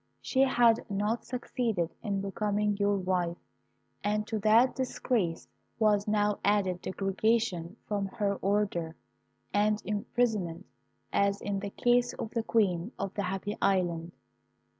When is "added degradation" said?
6.43-7.75